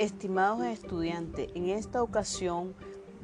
[0.00, 2.74] Estimados estudiantes, en esta ocasión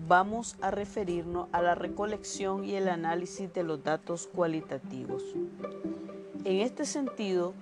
[0.07, 5.25] vamos a referirnos a la recolección y el análisis de los datos cualitativos.
[6.45, 7.55] En este sentido,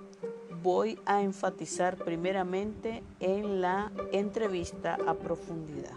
[0.64, 5.94] voy a enfatizar primeramente en la entrevista a profundidad.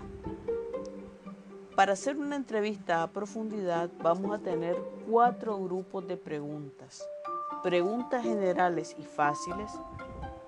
[1.76, 4.78] Para hacer una entrevista a profundidad vamos a tener
[5.10, 7.04] cuatro grupos de preguntas.
[7.64, 9.72] Preguntas generales y fáciles,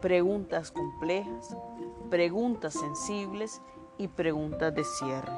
[0.02, 1.58] preguntas complejas,
[2.10, 3.62] preguntas sensibles
[3.98, 5.32] y preguntas de cierre.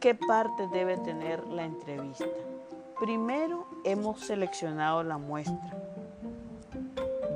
[0.00, 2.26] ¿Qué parte debe tener la entrevista?
[3.00, 5.72] Primero hemos seleccionado la muestra.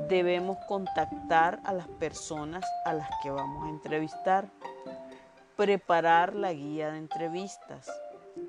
[0.07, 4.49] Debemos contactar a las personas a las que vamos a entrevistar,
[5.55, 7.89] preparar la guía de entrevistas,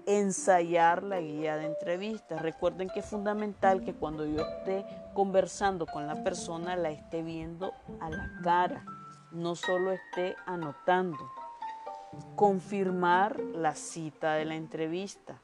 [0.06, 2.40] ensayar la guía de entrevistas.
[2.40, 4.84] Recuerden que es fundamental que cuando yo esté
[5.20, 8.86] conversando con la persona la esté viendo a la cara,
[9.32, 11.18] no solo esté anotando
[12.36, 15.38] confirmar la cita de la entrevista,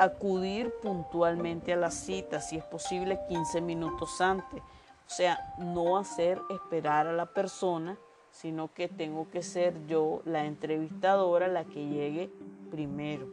[0.00, 4.60] acudir puntualmente a la cita, si es posible 15 minutos antes.
[4.62, 7.96] O sea, no hacer esperar a la persona,
[8.32, 12.32] sino que tengo que ser yo la entrevistadora la que llegue
[12.68, 13.28] primero.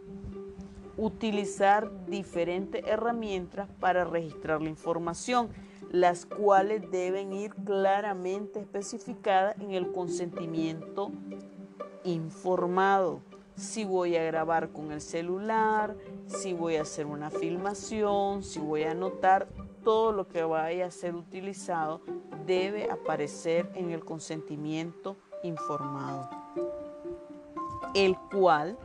[0.98, 5.50] Utilizar diferentes herramientas para registrar la información,
[5.92, 11.12] las cuales deben ir claramente especificadas en el consentimiento
[12.04, 13.22] informado.
[13.56, 15.96] Si voy a grabar con el celular,
[16.28, 19.48] si voy a hacer una filmación, si voy a anotar,
[19.84, 22.02] todo lo que vaya a ser utilizado
[22.46, 26.30] debe aparecer en el consentimiento informado,
[27.94, 28.78] el cual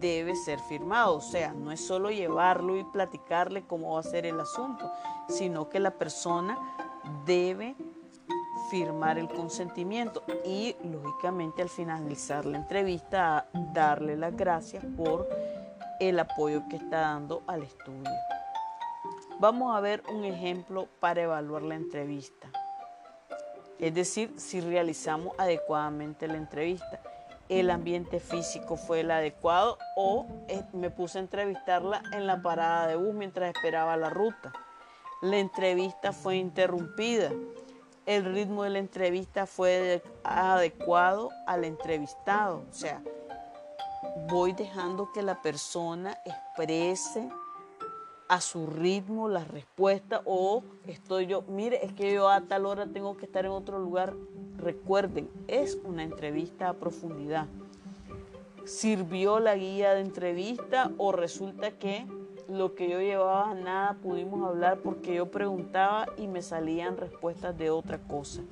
[0.00, 1.16] debe ser firmado.
[1.16, 4.90] O sea, no es solo llevarlo y platicarle cómo va a ser el asunto,
[5.28, 6.58] sino que la persona
[7.24, 7.76] debe
[8.70, 15.28] firmar el consentimiento y lógicamente al finalizar la entrevista darle las gracias por
[16.00, 18.10] el apoyo que está dando al estudio.
[19.40, 22.50] Vamos a ver un ejemplo para evaluar la entrevista.
[23.78, 27.00] Es decir, si realizamos adecuadamente la entrevista.
[27.48, 32.86] El ambiente físico fue el adecuado o eh, me puse a entrevistarla en la parada
[32.86, 34.52] de bus mientras esperaba la ruta.
[35.22, 37.32] La entrevista fue interrumpida
[38.08, 42.64] el ritmo de la entrevista fue adecuado al entrevistado.
[42.70, 43.02] O sea,
[44.30, 47.28] voy dejando que la persona exprese
[48.26, 52.86] a su ritmo la respuesta o estoy yo, mire, es que yo a tal hora
[52.86, 54.14] tengo que estar en otro lugar.
[54.58, 57.46] Recuerden, es una entrevista a profundidad.
[58.64, 62.06] ¿Sirvió la guía de entrevista o resulta que
[62.48, 67.70] lo que yo llevaba nada pudimos hablar porque yo preguntaba y me salían respuestas de
[67.70, 68.42] otra cosa.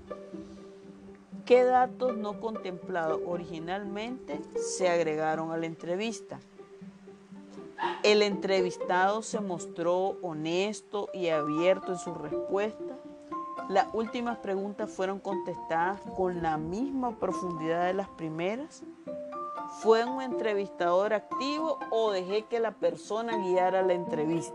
[1.46, 6.40] ¿Qué datos no contemplados originalmente se agregaron a la entrevista?
[8.02, 12.98] El entrevistado se mostró honesto y abierto en su respuesta.
[13.68, 18.84] Las últimas preguntas fueron contestadas con la misma profundidad de las primeras.
[19.80, 24.54] ¿Fue un entrevistador activo o dejé que la persona guiara la entrevista?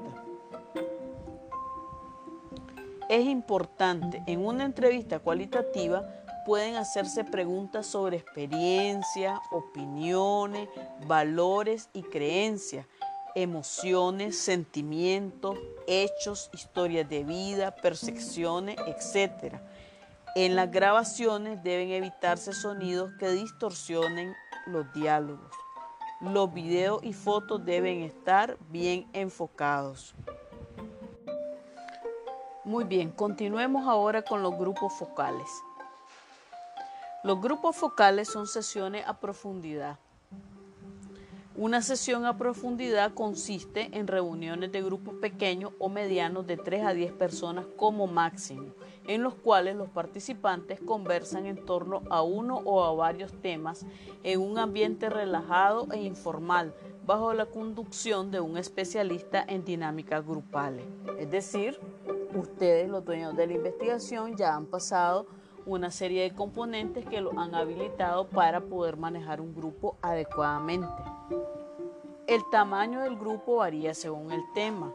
[3.09, 6.03] Es importante, en una entrevista cualitativa
[6.45, 10.69] pueden hacerse preguntas sobre experiencia, opiniones,
[11.05, 12.88] valores y creencias,
[13.35, 19.55] emociones, sentimientos, hechos, historias de vida, percepciones, etc.
[20.35, 24.33] En las grabaciones deben evitarse sonidos que distorsionen
[24.67, 25.55] los diálogos.
[26.21, 30.13] Los videos y fotos deben estar bien enfocados.
[32.63, 35.49] Muy bien, continuemos ahora con los grupos focales.
[37.23, 39.97] Los grupos focales son sesiones a profundidad.
[41.56, 46.93] Una sesión a profundidad consiste en reuniones de grupos pequeños o medianos de 3 a
[46.93, 48.73] 10 personas como máximo
[49.08, 53.85] en los cuales los participantes conversan en torno a uno o a varios temas
[54.23, 56.73] en un ambiente relajado e informal,
[57.05, 60.85] bajo la conducción de un especialista en dinámicas grupales.
[61.20, 61.79] Es decir,
[62.35, 65.25] ustedes, los dueños de la investigación, ya han pasado
[65.66, 71.03] una serie de componentes que lo han habilitado para poder manejar un grupo adecuadamente.
[72.28, 74.93] El tamaño del grupo varía según el tema.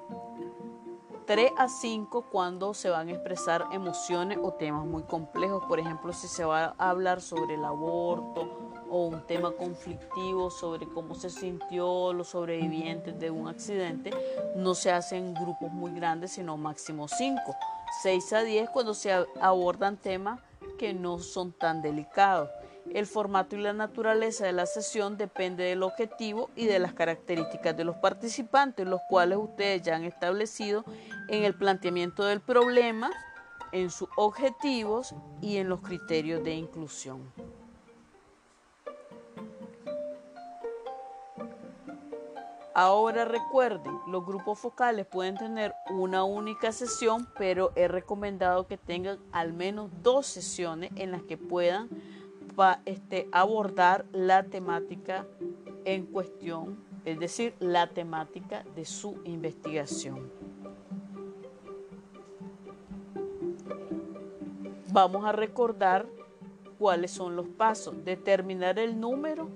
[1.27, 5.65] 3 a 5 cuando se van a expresar emociones o temas muy complejos.
[5.67, 8.49] Por ejemplo, si se va a hablar sobre el aborto
[8.89, 14.11] o un tema conflictivo sobre cómo se sintió los sobrevivientes de un accidente,
[14.55, 17.41] no se hacen grupos muy grandes, sino máximo 5.
[18.03, 20.41] 6 a 10 cuando se abordan temas
[20.77, 22.51] que no son tan delicados.
[22.93, 27.77] El formato y la naturaleza de la sesión depende del objetivo y de las características
[27.77, 30.85] de los participantes, los cuales ustedes ya han establecido
[31.29, 33.11] en el planteamiento del problema,
[33.73, 37.33] en sus objetivos y en los criterios de inclusión.
[42.79, 49.19] Ahora recuerden, los grupos focales pueden tener una única sesión, pero es recomendado que tengan
[49.33, 51.89] al menos dos sesiones en las que puedan
[52.85, 55.27] este, abordar la temática
[55.87, 60.31] en cuestión, es decir, la temática de su investigación.
[64.93, 66.07] Vamos a recordar
[66.79, 68.05] cuáles son los pasos.
[68.05, 69.49] Determinar el número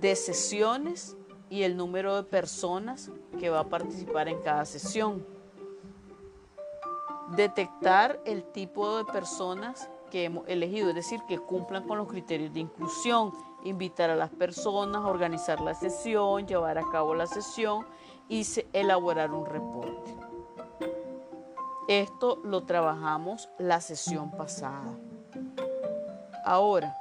[0.00, 1.16] de sesiones
[1.50, 5.26] y el número de personas que va a participar en cada sesión.
[7.36, 12.52] Detectar el tipo de personas que hemos elegido, es decir, que cumplan con los criterios
[12.52, 13.32] de inclusión,
[13.64, 17.86] invitar a las personas, organizar la sesión, llevar a cabo la sesión
[18.28, 20.16] y elaborar un reporte.
[21.88, 24.98] Esto lo trabajamos la sesión pasada.
[26.44, 26.94] Ahora,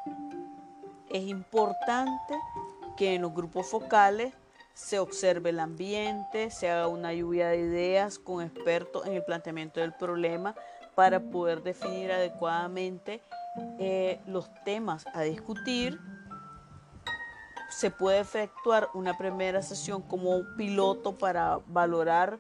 [1.10, 2.38] es importante
[2.98, 4.34] que en los grupos focales
[4.74, 9.80] se observe el ambiente, se haga una lluvia de ideas con expertos en el planteamiento
[9.80, 10.54] del problema
[10.94, 13.22] para poder definir adecuadamente
[13.80, 16.00] eh, los temas a discutir.
[17.70, 22.40] Se puede efectuar una primera sesión como un piloto para valorar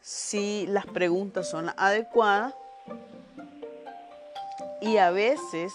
[0.00, 2.54] si las preguntas son adecuadas
[4.80, 5.72] y a veces,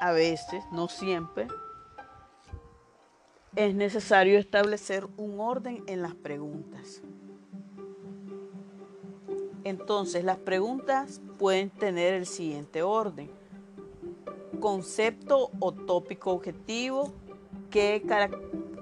[0.00, 1.46] a veces, no siempre,
[3.56, 7.02] es necesario establecer un orden en las preguntas.
[9.62, 13.30] Entonces, las preguntas pueden tener el siguiente orden.
[14.60, 17.12] Concepto o tópico objetivo,
[17.70, 18.02] qué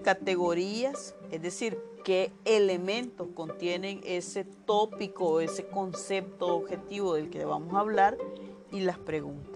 [0.02, 7.74] categorías, es decir, qué elementos contienen ese tópico o ese concepto objetivo del que vamos
[7.74, 8.18] a hablar
[8.72, 9.51] y las preguntas.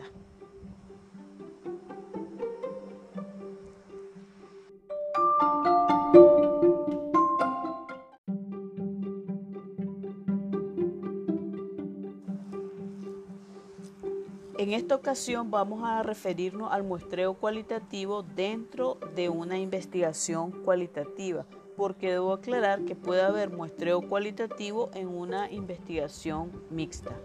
[14.87, 21.45] Esta ocasión vamos a referirnos al muestreo cualitativo dentro de una investigación cualitativa,
[21.77, 27.17] porque debo aclarar que puede haber muestreo cualitativo en una investigación mixta.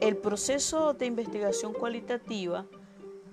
[0.00, 2.66] El proceso de investigación cualitativa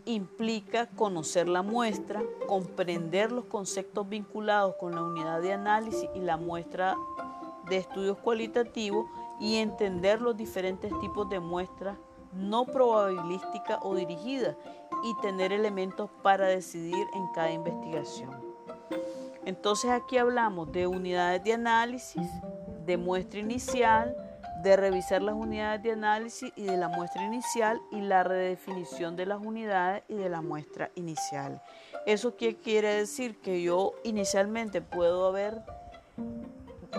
[0.06, 6.38] implica conocer la muestra, comprender los conceptos vinculados con la unidad de análisis y la
[6.38, 6.96] muestra
[7.68, 9.06] de estudios cualitativos
[9.42, 11.98] y entender los diferentes tipos de muestras
[12.32, 14.56] no probabilísticas o dirigidas
[15.04, 18.30] y tener elementos para decidir en cada investigación.
[19.44, 22.30] Entonces aquí hablamos de unidades de análisis,
[22.86, 24.16] de muestra inicial,
[24.62, 29.26] de revisar las unidades de análisis y de la muestra inicial y la redefinición de
[29.26, 31.62] las unidades y de la muestra inicial.
[32.06, 33.42] ¿Eso qué quiere decir?
[33.42, 35.64] Que yo inicialmente puedo haber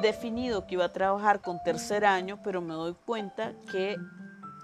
[0.01, 3.97] definido que iba a trabajar con tercer año, pero me doy cuenta que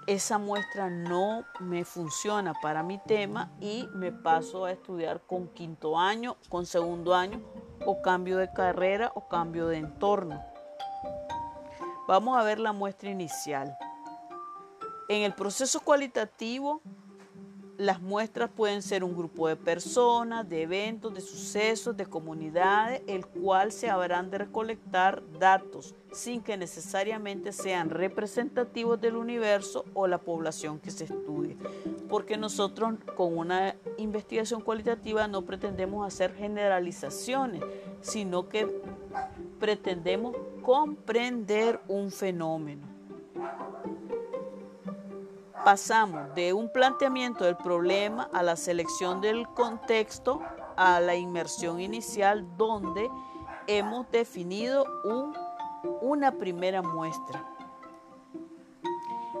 [0.07, 5.99] esa muestra no me funciona para mi tema y me paso a estudiar con quinto
[5.99, 7.41] año, con segundo año
[7.85, 10.43] o cambio de carrera o cambio de entorno.
[12.07, 13.77] Vamos a ver la muestra inicial.
[15.09, 16.81] En el proceso cualitativo
[17.79, 23.25] las muestras pueden ser un grupo de personas, de eventos, de sucesos, de comunidades, el
[23.25, 30.17] cual se habrán de recolectar datos sin que necesariamente sean representativos del universo o la
[30.17, 31.55] población que se estudie.
[32.09, 37.63] Porque nosotros con una investigación cualitativa no pretendemos hacer generalizaciones,
[38.01, 38.67] sino que
[39.57, 42.88] pretendemos comprender un fenómeno
[45.63, 50.41] pasamos de un planteamiento del problema a la selección del contexto,
[50.75, 53.09] a la inmersión inicial, donde
[53.67, 54.85] hemos definido
[56.01, 57.45] una primera muestra.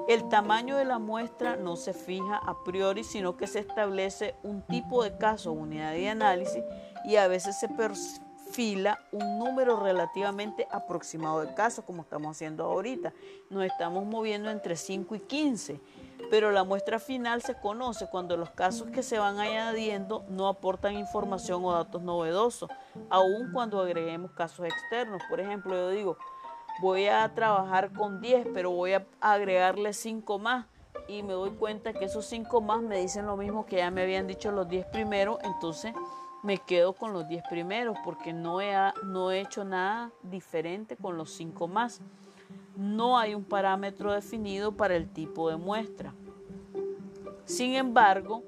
[0.07, 4.63] El tamaño de la muestra no se fija a priori, sino que se establece un
[4.63, 6.63] tipo de caso, unidad de análisis,
[7.05, 13.13] y a veces se perfila un número relativamente aproximado de casos, como estamos haciendo ahorita.
[13.51, 15.79] Nos estamos moviendo entre 5 y 15
[16.29, 20.95] pero la muestra final se conoce cuando los casos que se van añadiendo no aportan
[20.95, 22.69] información o datos novedosos,
[23.09, 25.21] aun cuando agreguemos casos externos.
[25.29, 26.17] Por ejemplo, yo digo,
[26.81, 30.65] voy a trabajar con 10, pero voy a agregarle 5 más
[31.07, 34.03] y me doy cuenta que esos 5 más me dicen lo mismo que ya me
[34.03, 35.93] habían dicho los 10 primeros, entonces
[36.43, 41.17] me quedo con los 10 primeros porque no he, no he hecho nada diferente con
[41.17, 42.01] los 5 más.
[42.75, 46.13] No hay un parámetro definido para el tipo de muestra.
[47.45, 48.43] Sin embargo,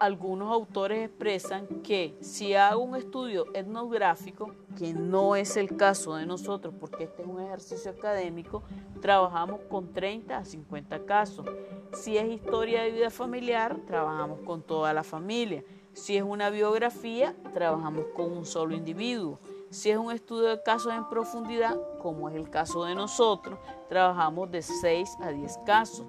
[0.00, 6.24] algunos autores expresan que si hago un estudio etnográfico, que no es el caso de
[6.24, 8.62] nosotros porque este es un ejercicio académico,
[9.02, 11.46] trabajamos con 30 a 50 casos.
[11.92, 15.62] Si es historia de vida familiar, trabajamos con toda la familia.
[15.92, 19.38] Si es una biografía, trabajamos con un solo individuo.
[19.70, 23.56] Si es un estudio de casos en profundidad, como es el caso de nosotros,
[23.88, 26.06] trabajamos de 6 a 10 casos.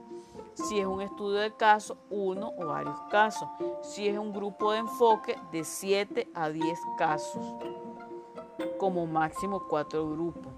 [0.55, 3.47] Si es un estudio de casos, uno o varios casos.
[3.83, 7.43] Si es un grupo de enfoque, de 7 a 10 casos.
[8.79, 10.53] Como máximo cuatro grupos.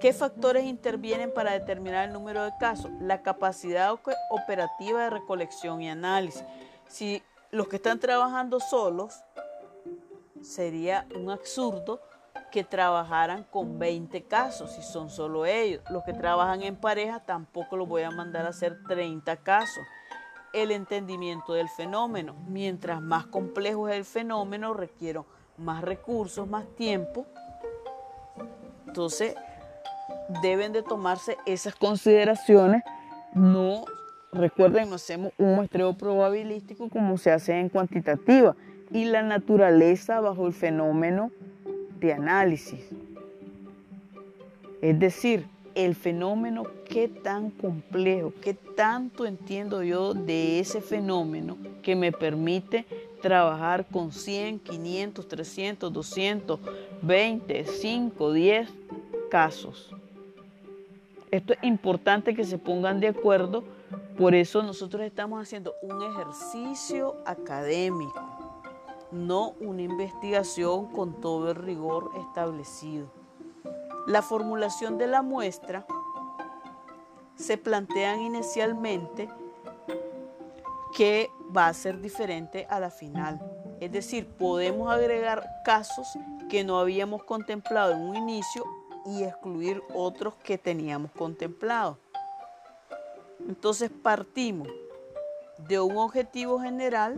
[0.00, 2.90] ¿Qué factores intervienen para determinar el número de casos?
[2.98, 3.92] La capacidad
[4.30, 6.44] operativa de recolección y análisis.
[6.88, 9.22] Si los que están trabajando solos,
[10.46, 12.00] sería un absurdo
[12.50, 15.82] que trabajaran con 20 casos, si son solo ellos.
[15.90, 19.84] Los que trabajan en pareja tampoco los voy a mandar a hacer 30 casos.
[20.52, 22.34] El entendimiento del fenómeno.
[22.46, 25.26] Mientras más complejo es el fenómeno, requiero
[25.58, 27.26] más recursos, más tiempo.
[28.86, 29.34] Entonces,
[30.42, 32.82] deben de tomarse esas consideraciones.
[33.34, 33.84] No,
[34.32, 38.54] recuerden, no hacemos un muestreo probabilístico como se hace en cuantitativa.
[38.90, 41.30] Y la naturaleza bajo el fenómeno
[42.00, 42.80] de análisis.
[44.80, 51.94] Es decir, el fenómeno, qué tan complejo, qué tanto entiendo yo de ese fenómeno que
[51.94, 52.86] me permite
[53.20, 56.60] trabajar con 100, 500, 300, 200,
[57.02, 58.68] 20, 5, 10
[59.30, 59.90] casos.
[61.30, 63.64] Esto es importante que se pongan de acuerdo,
[64.16, 68.35] por eso nosotros estamos haciendo un ejercicio académico
[69.16, 73.10] no una investigación con todo el rigor establecido.
[74.06, 75.86] La formulación de la muestra
[77.34, 79.28] se plantean inicialmente
[80.94, 83.40] que va a ser diferente a la final.
[83.80, 86.06] Es decir, podemos agregar casos
[86.48, 88.64] que no habíamos contemplado en un inicio
[89.04, 91.98] y excluir otros que teníamos contemplado.
[93.46, 94.68] Entonces partimos
[95.68, 97.16] de un objetivo general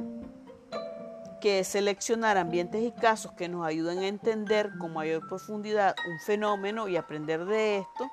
[1.40, 6.18] que es seleccionar ambientes y casos que nos ayuden a entender con mayor profundidad un
[6.20, 8.10] fenómeno y aprender de esto.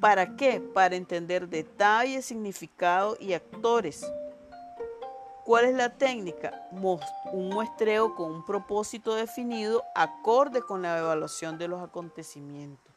[0.00, 0.60] ¿Para qué?
[0.60, 4.06] Para entender detalles, significado y actores.
[5.44, 6.68] ¿Cuál es la técnica?
[6.72, 12.94] Un muestreo con un propósito definido acorde con la evaluación de los acontecimientos.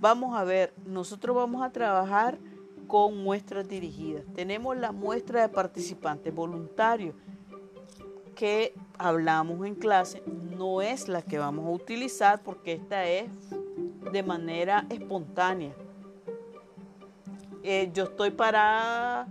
[0.00, 2.38] Vamos a ver, nosotros vamos a trabajar
[2.86, 4.24] con muestras dirigidas.
[4.34, 7.14] Tenemos la muestra de participantes voluntarios
[8.38, 10.22] que hablamos en clase
[10.56, 13.28] no es la que vamos a utilizar porque esta es
[14.12, 15.74] de manera espontánea.
[17.64, 19.26] Eh, yo estoy parada,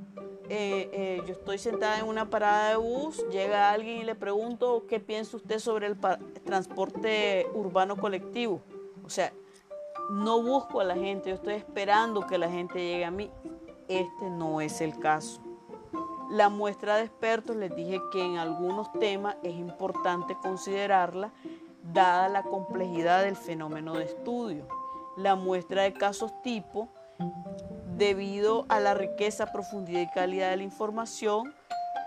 [0.50, 4.86] eh, eh, yo estoy sentada en una parada de bus, llega alguien y le pregunto
[4.90, 5.98] qué piensa usted sobre el
[6.44, 8.60] transporte urbano colectivo.
[9.06, 9.32] O sea,
[10.12, 13.32] no busco a la gente, yo estoy esperando que la gente llegue a mí.
[13.88, 15.47] Este no es el caso.
[16.30, 21.32] La muestra de expertos les dije que en algunos temas es importante considerarla
[21.94, 24.68] dada la complejidad del fenómeno de estudio.
[25.16, 26.90] La muestra de casos tipo,
[27.96, 31.54] debido a la riqueza, profundidad y calidad de la información,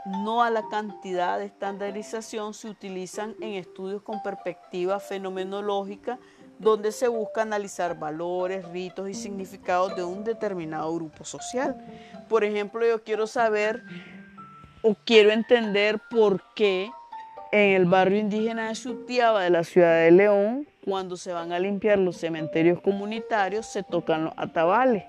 [0.04, 6.18] no a la cantidad de estandarización, se utilizan en estudios con perspectiva fenomenológica
[6.60, 11.74] donde se busca analizar valores, ritos y significados de un determinado grupo social.
[12.28, 13.82] Por ejemplo, yo quiero saber
[14.82, 16.90] o quiero entender por qué
[17.50, 21.58] en el barrio indígena de Sutiaba de la ciudad de León, cuando se van a
[21.58, 25.04] limpiar los cementerios comunitarios, se tocan los atabales.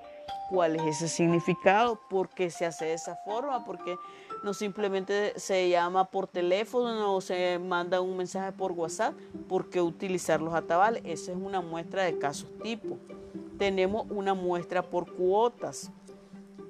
[0.50, 2.00] ¿Cuál es ese significado?
[2.10, 3.63] ¿Por qué se hace de esa forma?
[3.65, 3.96] ¿Por qué
[4.44, 9.14] no simplemente se llama por teléfono o se manda un mensaje por WhatsApp?
[9.48, 11.04] ¿Por qué utilizar los atabales?
[11.06, 12.98] Esa es una muestra de casos tipo.
[13.58, 15.92] Tenemos una muestra por cuotas,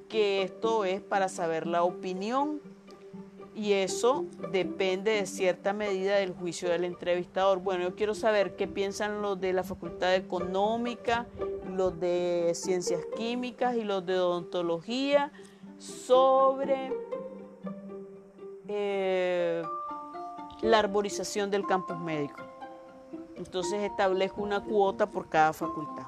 [0.10, 2.60] que esto es para saber la opinión
[3.56, 7.60] y eso depende de cierta medida del juicio del entrevistador.
[7.60, 11.28] Bueno, yo quiero saber qué piensan los de la Facultad Económica,
[11.70, 15.32] los de Ciencias Químicas y los de Odontología
[15.78, 16.92] sobre
[18.74, 19.63] eh,
[20.62, 22.42] la arborización del campus médico.
[23.36, 26.06] Entonces establezco una cuota por cada facultad.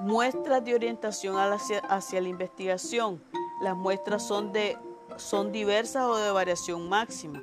[0.00, 3.22] Muestras de orientación hacia, hacia la investigación.
[3.62, 4.76] Las muestras son, de,
[5.16, 7.42] son diversas o de variación máxima.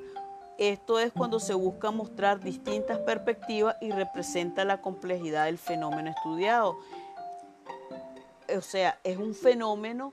[0.58, 6.77] Esto es cuando se busca mostrar distintas perspectivas y representa la complejidad del fenómeno estudiado.
[8.53, 10.12] O sea, es un fenómeno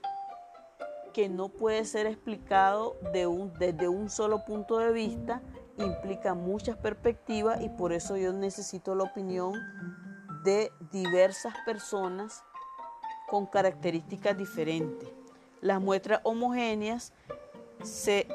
[1.17, 5.41] que no puede ser explicado desde un solo punto de vista,
[5.79, 9.55] implica muchas perspectivas y por eso yo necesito la opinión
[10.43, 12.43] de diversas personas
[13.27, 15.09] con características diferentes.
[15.59, 17.13] Las muestras homogéneas
[17.83, 18.27] se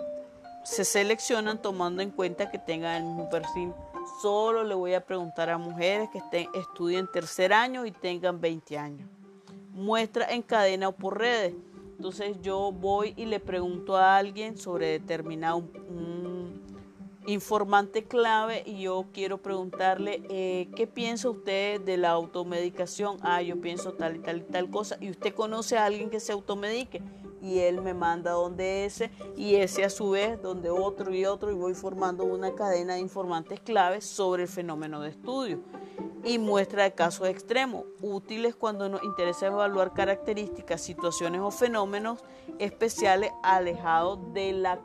[0.64, 3.72] se seleccionan tomando en cuenta que tengan el mismo perfil.
[4.20, 8.76] Solo le voy a preguntar a mujeres que estén, estudien tercer año y tengan 20
[8.76, 9.08] años.
[9.70, 11.54] Muestra en cadena o por redes.
[12.02, 15.62] Entonces yo voy y le pregunto a alguien sobre determinado
[17.28, 23.18] informante clave y yo quiero preguntarle eh, qué piensa usted de la automedicación.
[23.22, 24.96] Ah, yo pienso tal y tal y tal cosa.
[25.00, 27.00] Y usted conoce a alguien que se automedique
[27.40, 31.52] y él me manda donde ese y ese a su vez donde otro y otro
[31.52, 35.60] y voy formando una cadena de informantes claves sobre el fenómeno de estudio
[36.24, 42.24] y muestra de casos extremos útiles cuando nos interesa evaluar características, situaciones o fenómenos
[42.58, 44.78] especiales alejados de la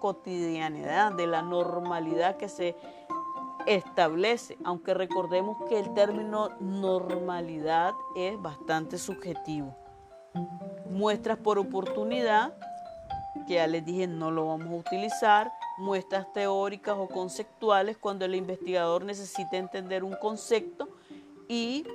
[0.00, 2.76] cotidianidad, de la normalidad que se
[3.66, 9.74] establece, aunque recordemos que el término normalidad es bastante subjetivo.
[10.90, 12.54] Muestras por oportunidad,
[13.46, 18.34] que ya les dije no lo vamos a utilizar, muestras teóricas o conceptuales cuando el
[18.34, 20.88] investigador necesita entender un concepto
[21.48, 21.86] y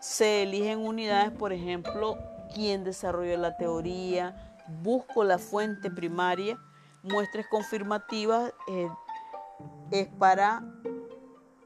[0.00, 2.16] se eligen unidades, por ejemplo,
[2.54, 6.58] quién desarrolló la teoría, busco la fuente primaria,
[7.02, 8.88] muestras confirmativas eh,
[9.90, 10.62] es para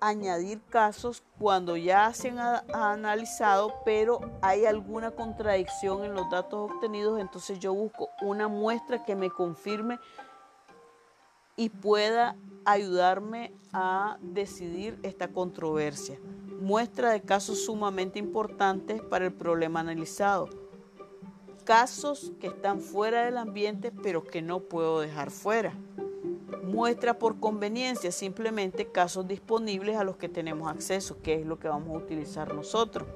[0.01, 2.39] añadir casos cuando ya se han
[2.75, 9.15] analizado, pero hay alguna contradicción en los datos obtenidos, entonces yo busco una muestra que
[9.15, 10.01] me confirme
[11.63, 16.19] y pueda ayudarme a decidir esta controversia.
[16.61, 20.49] Muestra de casos sumamente importantes para el problema analizado.
[21.65, 25.73] Casos que están fuera del ambiente pero que no puedo dejar fuera
[26.63, 31.69] muestra por conveniencia simplemente casos disponibles a los que tenemos acceso, que es lo que
[31.69, 33.07] vamos a utilizar nosotros.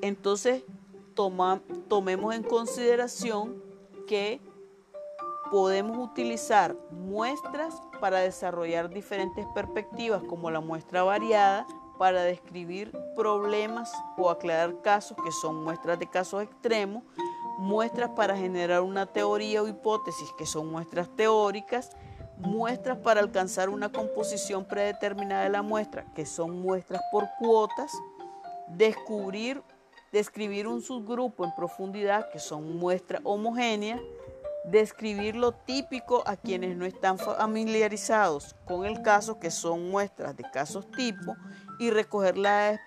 [0.00, 0.64] Entonces,
[1.88, 3.62] tomemos en consideración
[4.06, 4.40] que
[5.50, 11.66] podemos utilizar muestras para desarrollar diferentes perspectivas, como la muestra variada,
[11.98, 17.02] para describir problemas o aclarar casos que son muestras de casos extremos,
[17.58, 21.90] muestras para generar una teoría o hipótesis, que son muestras teóricas,
[22.38, 27.92] muestras para alcanzar una composición predeterminada de la muestra, que son muestras por cuotas,
[28.68, 29.60] descubrir,
[30.12, 34.00] describir un subgrupo en profundidad, que son muestras homogéneas,
[34.64, 40.44] describir lo típico a quienes no están familiarizados con el caso, que son muestras de
[40.50, 41.36] casos tipo,
[41.78, 42.80] y recoger la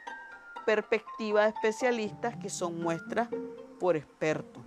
[0.65, 3.29] perspectiva de especialistas, que son muestras
[3.79, 4.61] por experto.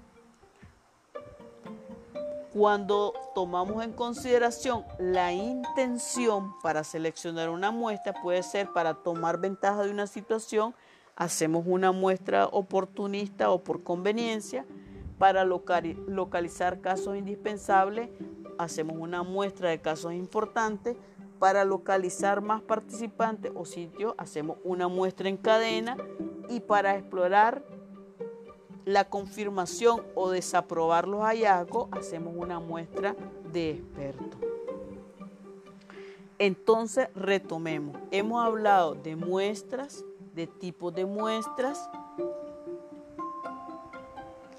[2.52, 9.82] Cuando tomamos en consideración la intención para seleccionar una muestra, puede ser para tomar ventaja
[9.82, 10.74] de una situación,
[11.16, 14.64] hacemos una muestra oportunista o por conveniencia,
[15.18, 18.10] para localizar casos indispensables,
[18.58, 20.96] hacemos una muestra de casos importantes,
[21.38, 25.96] para localizar más participantes o sitios, hacemos una muestra en cadena
[26.48, 27.62] y para explorar
[28.84, 33.16] la confirmación o desaprobar los hallazgos, hacemos una muestra
[33.52, 34.38] de experto.
[36.38, 37.96] Entonces, retomemos.
[38.10, 41.88] Hemos hablado de muestras, de tipos de muestras,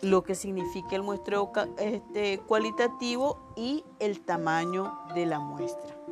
[0.01, 6.04] lo que significa el muestreo este, cualitativo y el tamaño de la muestra.